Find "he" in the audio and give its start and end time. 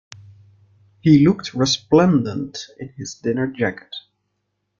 1.01-1.23